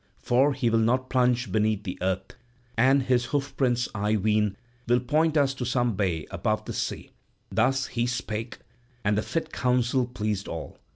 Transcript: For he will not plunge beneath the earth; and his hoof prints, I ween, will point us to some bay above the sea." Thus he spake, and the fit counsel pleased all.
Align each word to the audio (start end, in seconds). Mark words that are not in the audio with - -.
For 0.17 0.53
he 0.53 0.71
will 0.71 0.79
not 0.79 1.11
plunge 1.11 1.51
beneath 1.51 1.83
the 1.83 1.99
earth; 2.01 2.33
and 2.75 3.03
his 3.03 3.25
hoof 3.25 3.55
prints, 3.55 3.87
I 3.93 4.15
ween, 4.15 4.57
will 4.87 4.99
point 4.99 5.37
us 5.37 5.53
to 5.53 5.63
some 5.63 5.95
bay 5.95 6.25
above 6.31 6.65
the 6.65 6.73
sea." 6.73 7.11
Thus 7.51 7.85
he 7.85 8.07
spake, 8.07 8.57
and 9.03 9.15
the 9.15 9.21
fit 9.21 9.53
counsel 9.53 10.07
pleased 10.07 10.47
all. 10.47 10.79